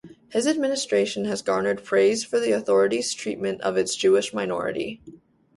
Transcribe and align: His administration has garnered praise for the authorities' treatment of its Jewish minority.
His 0.29 0.47
administration 0.47 1.25
has 1.25 1.43
garnered 1.43 1.83
praise 1.83 2.23
for 2.25 2.39
the 2.39 2.53
authorities' 2.53 3.13
treatment 3.13 3.61
of 3.61 3.77
its 3.77 3.95
Jewish 3.95 4.33
minority. 4.33 4.99